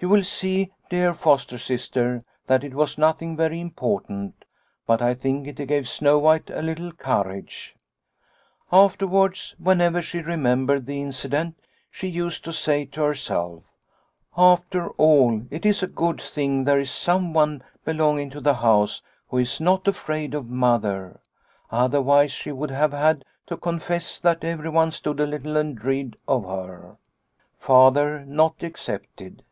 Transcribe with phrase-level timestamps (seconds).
[0.00, 4.44] You will see, dear foster sister, that it was nothing very important,
[4.86, 7.74] but I think it gave Snow White a little courage.
[8.72, 11.56] Afterwards, when ever she remembered the incident,
[11.90, 13.02] she used to 64 Liliecrona's Home say to
[13.34, 13.62] herself,'
[14.54, 19.38] After all, it is a good thing there is someone belonging to the house who
[19.38, 21.18] is not afraid of Mother/
[21.72, 26.44] Otherwise she would have had to confess that everyone stood a little in dread of
[26.44, 26.96] her, her
[27.56, 29.42] Father not excepted.